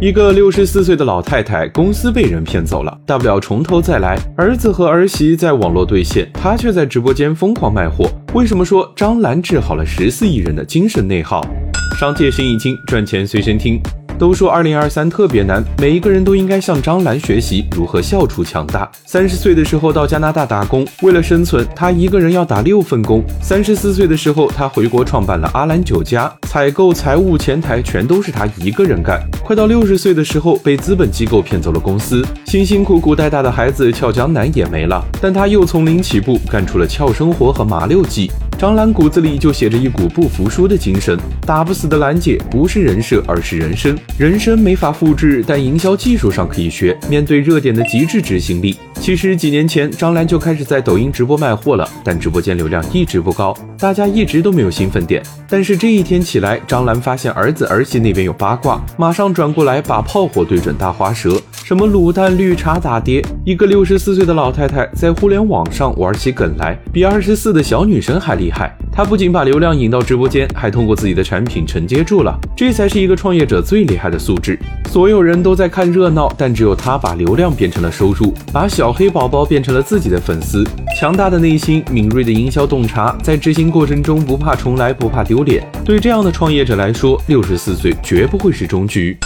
[0.00, 4.16] 一个六十四岁的老太太，公司被人骗走了，大不了从头再来。
[4.36, 8.08] 儿子和儿媳在网络兑现，她却在直播间疯狂卖货。
[8.32, 11.44] 为什么说张兰治好了十四亿人的精神内耗？
[11.98, 13.80] 商界生意经，赚钱随身听。
[14.18, 18.90] 都说二零二三特别难，每一个人都应该向张兰学习如何笑出强大。
[19.06, 23.22] 三十岁的时候到加拿大打工，为了生存，他一个人要打六份工。
[23.40, 29.22] 三十四岁的时候，他回国创办了阿兰酒家，采购、财务、前台全都是他一个人干。
[29.44, 38.30] 快到六十岁的时候，被资本机构骗走了公司，辛辛苦苦带大的孩子俏江南也没了，但他又从零起步，干出了俏生活和麻六记。
[38.58, 43.96] 张兰骨子里就写着一股不服输的精神，打不死的兰姐不是人设，而是人生。
[44.18, 46.98] 人生没法复制，但营销技术上可以学。
[47.08, 48.76] 面对热点的极致执行力。
[48.94, 55.22] 其实几年前，张兰就开始在抖音直播卖货了，但直播间流量一直不高，大家一直都没有兴奋点。
[55.50, 63.24] 但是这一天起来，张兰发现儿子儿媳那边有八卦，马上转过来把炮火对准大花蛇，什么卤蛋绿茶打爹？
[63.46, 68.76] 一个六十四岁的老太太在互联网上玩起梗来，比二十四的小女生还厉害。
[68.98, 74.58] 他不仅把流量引到直播间，还通过自己的产品承接住了，这才是一个创业者最厉害的素质。
[74.90, 80.66] 所有人都在看热闹，但只有他把流量变成了收入，把小黑宝宝变成了自己的粉丝。
[80.98, 85.64] 强大的内心，敏锐的营销洞察，在执行过程中不怕重来，不怕丢脸。
[85.84, 89.16] 对这样的创业者来说，六十四岁绝不会是终局。